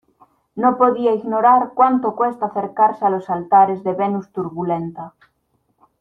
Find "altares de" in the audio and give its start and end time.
3.29-3.93